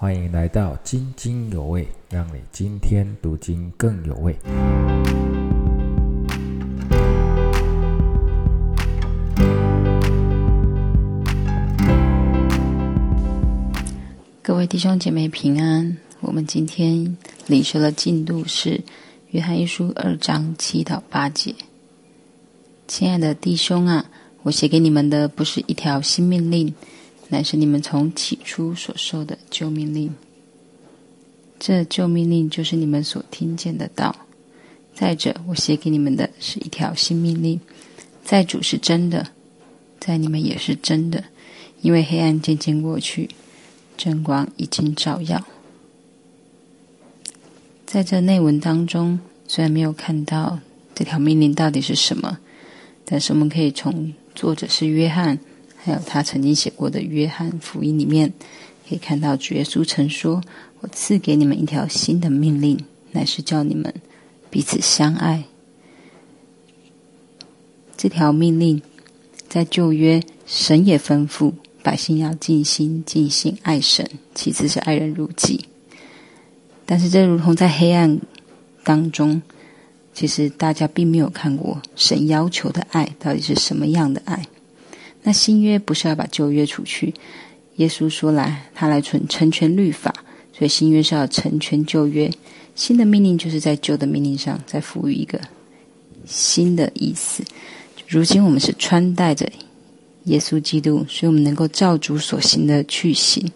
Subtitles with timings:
[0.00, 4.32] 欢迎来到津津有味，让你今天读经更有味。
[14.40, 15.96] 各位弟兄姐妹平安。
[16.20, 17.16] 我们今天
[17.48, 18.70] 领受的进度是
[19.32, 21.52] 《约翰一书》二章七到八节。
[22.86, 24.08] 亲爱的弟兄啊，
[24.44, 26.72] 我写给你们的不是一条新命令。
[27.28, 30.14] 乃是你们从起初所受的救命令。
[31.58, 34.14] 这救命令就是你们所听见的道。
[34.94, 37.60] 再者，我写给你们的是一条新命令，
[38.24, 39.28] 在主是真的，
[40.00, 41.24] 在你们也是真的。
[41.80, 43.30] 因为黑暗渐渐过去，
[43.96, 45.46] 真光已经照耀。
[47.86, 50.58] 在这内文当中，虽然没有看到
[50.94, 52.38] 这条命令到底是什么，
[53.04, 55.38] 但是我们可以从作者是约翰。
[55.80, 58.32] 还有他曾经写过的《约翰福音》里面，
[58.88, 60.42] 可以看到主耶稣曾说
[60.80, 62.78] ：“我赐给你们一条新的命令，
[63.12, 63.94] 乃是叫你们
[64.50, 65.44] 彼此相爱。”
[67.96, 68.82] 这条命令
[69.48, 75.64] 在旧约，神也吩咐百姓要尽心尽性爱神，其次是爱人如己。
[76.84, 78.20] 但是这如同在黑暗
[78.84, 79.40] 当中，
[80.14, 84.46] 其实大家并没有看过神要求的爱到底是什么样的爱。
[85.22, 87.12] 那新约不是要把旧约除去？
[87.76, 90.12] 耶稣说来，他来成成全律法，
[90.52, 92.30] 所以新约是要成全旧约。
[92.74, 95.40] 新的命令就是在旧的命令上再赋予一个
[96.24, 97.44] 新的意思。
[98.08, 99.48] 如今我们是穿戴着
[100.24, 103.48] 耶稣基督，所以我们能够照主所行的去行。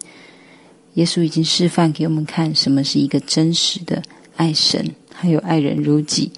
[0.93, 4.01] 耶稣已经示范给我们看，什么是一个真实的
[4.35, 6.31] 爱神，还有爱人如己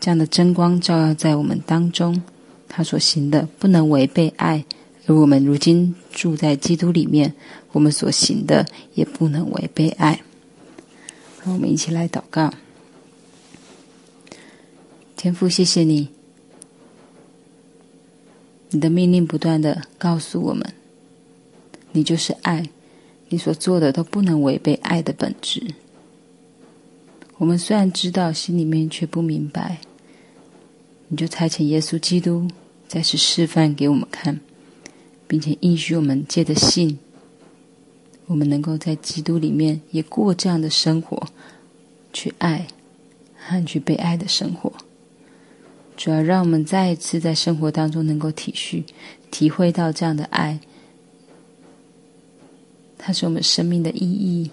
[0.00, 2.22] 这样的真光照耀在我们当中。
[2.68, 4.64] 他所行的不能违背爱，
[5.06, 7.34] 而我们如今住在基督里面，
[7.72, 10.22] 我们所行的也不能违背爱。
[11.44, 12.52] 让我们一起来祷告：
[15.16, 16.08] 天父，谢谢你，
[18.70, 20.72] 你的命令不断的告诉我们，
[21.92, 22.68] 你就是爱，
[23.28, 25.74] 你所做的都不能违背爱的本质。
[27.36, 29.80] 我们虽然知道，心里面却不明白，
[31.14, 32.48] 你就差遣耶稣基督。
[32.88, 34.40] 再次示范给我们看，
[35.28, 36.98] 并且应许我们借着信，
[38.26, 41.28] 我们能够在基督里面也过这样的生活，
[42.12, 42.66] 去爱
[43.36, 44.72] 和去被爱的生活。
[45.96, 48.82] 主要让我们再一次在生活当中能够体恤、
[49.30, 50.58] 体会到这样的爱，
[52.98, 54.50] 它是我们生命的意义，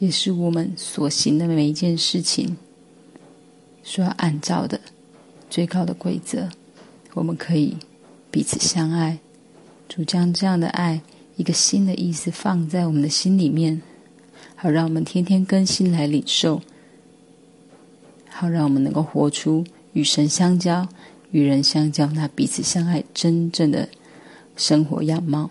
[0.00, 2.58] 也是我们所行的每一件事情
[3.82, 4.78] 所要按照的
[5.50, 6.48] 最高的规则。
[7.12, 7.76] 我们可以
[8.30, 9.18] 彼此相爱，
[9.88, 11.02] 主将这样的爱
[11.36, 13.82] 一个新的意思放在我们的心里面，
[14.54, 16.62] 好让我们天天更新来领受，
[18.28, 20.86] 好让我们能够活出与神相交、
[21.32, 23.88] 与人相交那彼此相爱真正的
[24.56, 25.50] 生活样貌。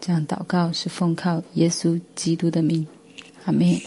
[0.00, 2.84] 这样祷告是奉靠耶稣基督的名，
[3.44, 3.80] 阿门。